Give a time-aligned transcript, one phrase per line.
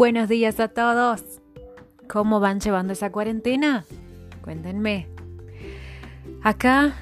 [0.00, 1.22] Buenos días a todos.
[2.08, 3.84] ¿Cómo van llevando esa cuarentena?
[4.40, 5.08] Cuéntenme.
[6.42, 6.94] Acá,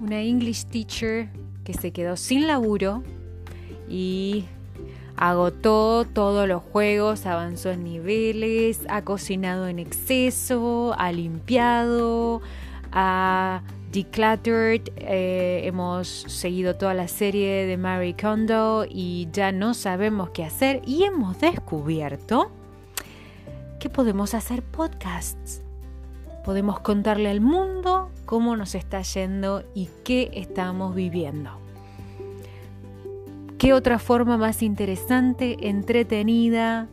[0.00, 1.28] una English teacher
[1.62, 3.04] que se quedó sin laburo
[3.88, 4.46] y
[5.16, 12.42] agotó todos los juegos, avanzó en niveles, ha cocinado en exceso, ha limpiado,
[12.90, 13.62] ha
[13.94, 20.44] decluttered, eh, hemos seguido toda la serie de Mary Kondo y ya no sabemos qué
[20.44, 22.50] hacer y hemos descubierto
[23.78, 25.62] que podemos hacer podcasts.
[26.44, 31.50] Podemos contarle al mundo cómo nos está yendo y qué estamos viviendo.
[33.58, 36.88] ¿Qué otra forma más interesante, entretenida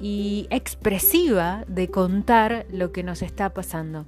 [0.00, 4.04] y expresiva de contar lo que nos está pasando?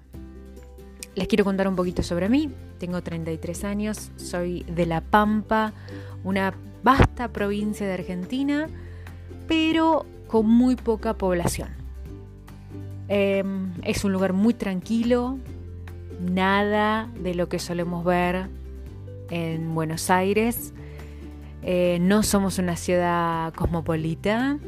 [1.19, 2.49] Les quiero contar un poquito sobre mí.
[2.79, 5.73] Tengo 33 años, soy de La Pampa,
[6.23, 6.55] una
[6.85, 8.69] vasta provincia de Argentina,
[9.49, 11.71] pero con muy poca población.
[13.09, 15.38] Em, es un lugar muy tranquilo,
[16.21, 18.49] nada de lo que solemos ver
[19.29, 20.73] en Buenos Aires.
[21.65, 24.60] Eh, no somos una ciudad cosmopolita.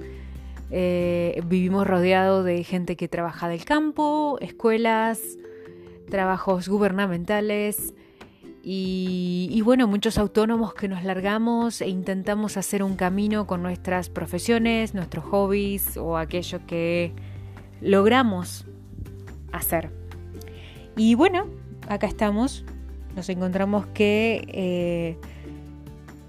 [0.73, 5.39] Eh, vivimos rodeados de gente que trabaja del campo, escuelas,
[6.11, 7.95] trabajos gubernamentales
[8.63, 14.95] y, bueno, muchos autónomos que nos largamos e intentamos hacer un camino con nuestras profesiones,
[14.95, 17.15] nuestros hobbies o aquello que
[17.81, 18.67] logramos
[19.53, 19.91] hacer.
[20.97, 21.47] Y bueno,
[21.89, 22.65] acá estamos.
[23.17, 25.17] Nos encontramos que, eh,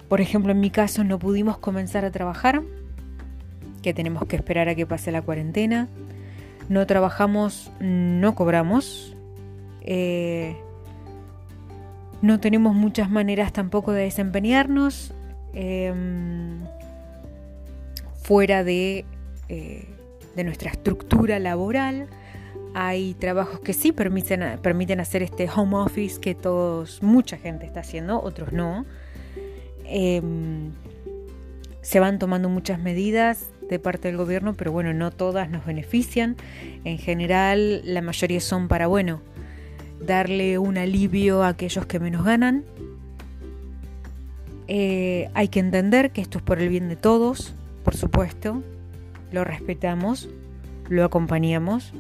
[0.07, 2.63] por ejemplo, en mi caso no pudimos comenzar a trabajar,
[3.81, 5.89] que tenemos que esperar a que pase la cuarentena.
[6.69, 9.17] No trabajamos, no cobramos,
[9.83, 10.55] eh,
[12.21, 15.13] no tenemos muchas maneras tampoco de desempeñarnos
[15.53, 16.59] em,
[18.21, 19.05] fuera de,
[19.49, 19.87] eh,
[20.35, 22.07] de, nuestra estructura laboral.
[22.73, 27.79] Hay trabajos que sí permiten, permiten hacer este home office que todos, mucha gente está
[27.79, 28.85] haciendo, otros no.
[29.85, 30.71] Em,
[31.81, 36.35] se van tomando muchas medidas de parte del gobierno, pero bueno, no todas nos benefician.
[36.83, 39.21] En general, la mayoría son para, bueno,
[40.05, 42.63] darle un alivio a aquellos que menos ganan.
[44.67, 47.53] Eh, hay que entender que esto es por el bien de todos,
[47.83, 48.63] por supuesto,
[49.31, 50.29] lo respetamos,
[50.87, 51.93] lo acompañamos,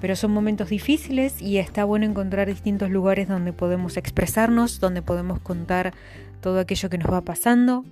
[0.00, 5.38] pero son momentos difíciles y está bueno encontrar distintos lugares donde podemos expresarnos, donde podemos
[5.40, 5.94] contar
[6.40, 7.84] todo aquello que nos va pasando.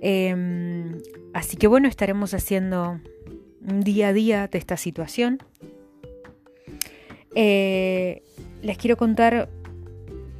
[0.00, 0.98] Em,
[1.32, 3.00] así que bueno, estaremos haciendo
[3.60, 5.38] día a día de esta situación.
[7.34, 8.22] Eh,
[8.62, 9.48] les quiero contar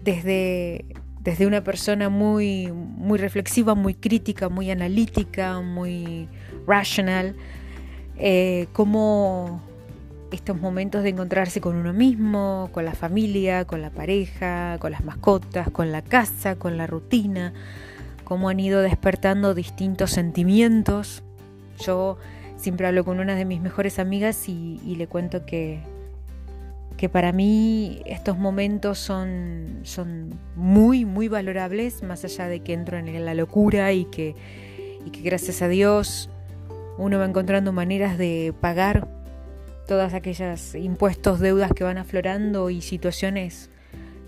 [0.03, 0.85] desde,
[1.21, 6.29] desde una persona muy, muy reflexiva, muy crítica, muy analítica, muy
[6.67, 7.37] rational,
[8.17, 9.63] eh, cómo
[10.33, 15.05] estos momentos de encontrarse con uno mismo, con la familia, con la pareja, con las
[15.05, 17.53] mascotas, con la casa, con la rutina,
[18.25, 21.23] cómo han ido despertando distintos sentimientos.
[21.85, 22.19] Yo
[22.57, 25.83] siempre hablo con una de mis mejores amigas y le cuento que,
[27.01, 32.99] que para mí estos momentos son, son muy, muy valorables, más allá de que entro
[32.99, 34.35] en la locura y que,
[35.07, 36.29] y que gracias a Dios
[36.99, 39.09] uno va encontrando maneras de pagar
[39.89, 43.71] todas aquellas impuestos, deudas que van aflorando y situaciones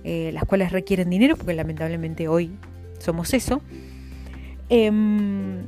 [0.03, 2.53] eh, las cuales requieren dinero, porque lamentablemente hoy
[2.99, 3.60] somos eso.
[4.71, 5.59] Em,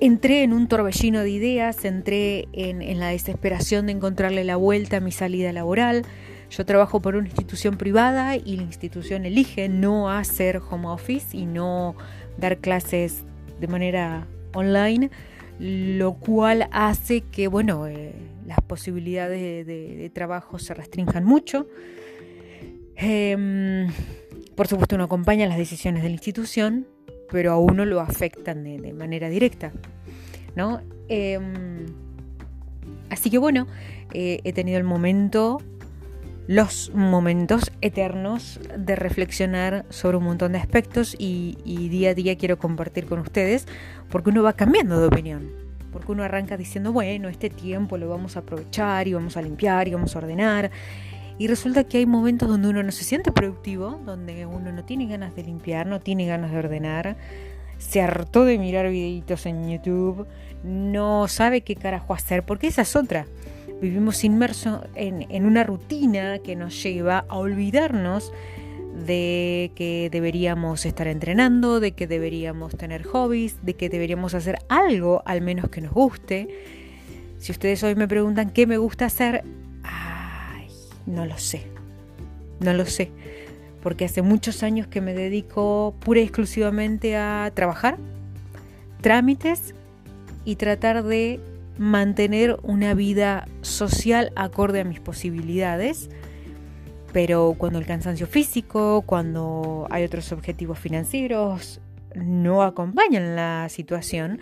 [0.00, 5.00] entré en un torbellino de ideas, entré en, la desesperación de encontrarle la vuelta a
[5.00, 6.04] mi salida laboral.
[6.50, 11.46] Yo trabajo por una institución privada y la institución elige no hacer home office y
[11.46, 11.96] no
[12.38, 13.24] dar clases
[13.60, 15.10] de manera online,
[15.58, 18.14] lo cual hace que, bueno, eh,
[18.46, 21.66] las posibilidades de, trabajo se restrinjan mucho.
[22.94, 23.88] Em,
[24.54, 26.86] por supuesto, uno acompaña las decisiones de la institución,
[27.30, 29.72] pero a uno lo afectan de, manera directa.
[30.54, 30.80] ¿no?
[31.08, 31.86] Em,
[33.10, 33.66] así que bueno,
[34.12, 35.60] eh, he tenido el momento,
[36.46, 42.36] los momentos eternos de reflexionar sobre un montón de aspectos y, y día a día
[42.36, 43.66] quiero compartir con ustedes
[44.08, 45.50] porque uno va cambiando de opinión.
[45.92, 49.88] Porque uno arranca diciendo, bueno, este tiempo lo vamos a aprovechar y vamos a limpiar
[49.88, 50.70] y vamos a ordenar
[51.38, 55.06] y resulta que hay momentos donde uno no se siente productivo, donde uno no tiene
[55.06, 57.16] ganas de limpiar, no tiene ganas de ordenar,
[57.78, 60.26] se hartó de mirar videitos en YouTube,
[60.64, 63.26] no sabe qué carajo hacer, porque esa es otra.
[63.82, 68.32] Vivimos inmersos en, en una rutina que nos lleva a olvidarnos
[69.04, 75.22] de que deberíamos estar entrenando, de que deberíamos tener hobbies, de que deberíamos hacer algo
[75.26, 76.48] al menos que nos guste.
[77.38, 79.44] Si ustedes hoy me preguntan qué me gusta hacer,
[81.06, 81.66] no lo sé.
[82.60, 83.10] No lo sé.
[83.82, 87.98] Porque hace muchos años que me dedico pura y exclusivamente a trabajar,
[89.00, 89.74] trámites
[90.44, 91.40] y tratar de
[91.78, 96.08] mantener una vida social acorde a mis posibilidades
[97.16, 101.80] pero cuando el cansancio físico, cuando hay otros objetivos financieros,
[102.14, 104.38] no acompañan la situación,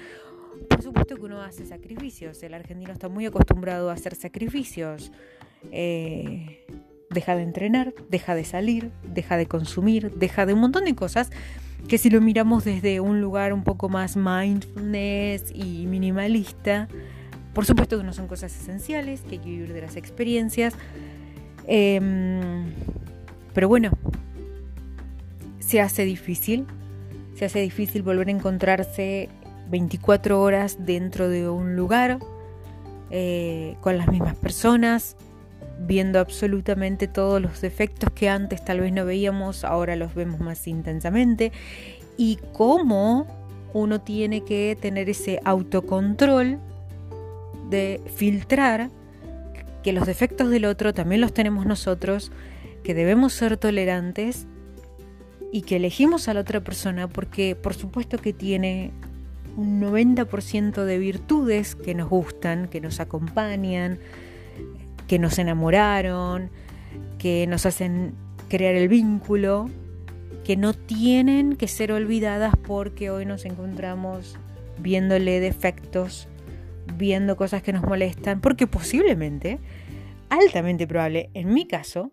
[0.68, 2.42] por supuesto que uno hace sacrificios.
[2.42, 5.12] El argentino está muy acostumbrado a hacer sacrificios.
[5.72, 6.64] Eh,
[7.10, 11.30] deja de entrenar, deja de salir, deja de consumir, deja de un montón de cosas
[11.88, 16.88] que si lo miramos desde un lugar un poco más mindfulness y minimalista,
[17.52, 20.74] por supuesto que no son cosas esenciales, que hay que vivir de las experiencias,
[21.66, 22.72] Em,
[23.52, 23.90] pero bueno,
[25.60, 26.66] se hace difícil,
[27.34, 29.28] se hace difícil volver a encontrarse
[29.70, 32.18] 24 horas dentro de un lugar,
[33.10, 35.16] eh, con las mismas personas,
[35.80, 40.66] viendo absolutamente todos los defectos que antes tal vez no veíamos, ahora los vemos más
[40.66, 41.52] intensamente,
[42.16, 43.26] y cómo
[43.72, 46.58] uno tiene que tener ese autocontrol
[47.68, 48.90] de filtrar
[49.82, 52.32] que los defectos del otro también los tenemos nosotros,
[52.82, 54.46] que debemos ser tolerantes
[55.52, 58.92] y que elegimos a la otra persona porque por supuesto que tiene
[59.56, 63.98] un 90% de virtudes que nos gustan, que nos acompañan,
[65.06, 66.50] que nos enamoraron,
[67.18, 68.14] que nos hacen
[68.48, 69.70] crear el vínculo,
[70.44, 74.36] que no tienen que ser olvidadas porque hoy nos encontramos
[74.78, 76.28] viéndole defectos
[76.96, 79.58] viendo cosas que nos molestan, porque posiblemente,
[80.28, 82.12] altamente probable, en mi caso,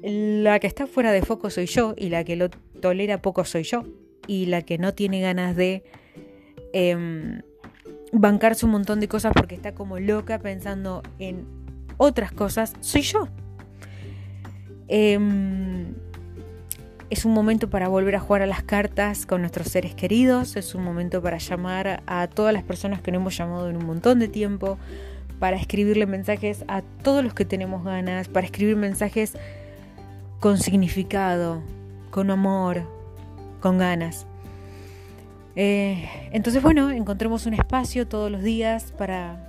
[0.00, 3.64] la que está fuera de foco soy yo y la que lo tolera poco soy
[3.64, 3.84] yo
[4.26, 5.82] y la que no tiene ganas de
[6.72, 7.42] em,
[8.12, 11.46] bancarse un montón de cosas porque está como loca pensando en
[11.98, 13.28] otras cosas soy yo.
[14.88, 15.94] Em,
[17.10, 20.74] es un momento para volver a jugar a las cartas con nuestros seres queridos, es
[20.74, 24.18] un momento para llamar a todas las personas que no hemos llamado en un montón
[24.18, 24.78] de tiempo,
[25.38, 29.34] para escribirle mensajes a todos los que tenemos ganas, para escribir mensajes
[30.40, 31.62] con significado,
[32.10, 32.82] con amor,
[33.60, 34.26] con ganas.
[35.56, 39.47] Eh, entonces, bueno, encontremos un espacio todos los días para,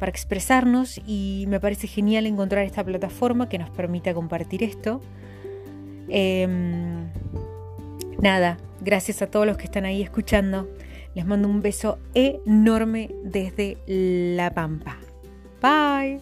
[0.00, 5.02] para expresarnos y me parece genial encontrar esta plataforma que nos permita compartir esto.
[6.08, 7.10] Em,
[8.18, 10.68] nada, gracias a todos los que están ahí escuchando.
[11.14, 14.96] Les mando un beso enorme desde La Pampa.
[15.60, 16.20] Bye.